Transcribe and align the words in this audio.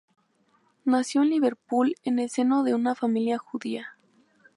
Nació 0.83 1.21
en 1.21 1.29
Liverpool 1.29 1.93
en 2.01 2.17
el 2.17 2.27
seno 2.31 2.63
de 2.63 2.73
una 2.73 2.95
familia 2.95 3.37
judía. 3.37 3.99